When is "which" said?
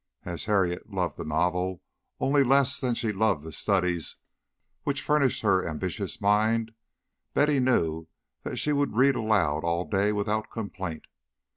4.81-5.03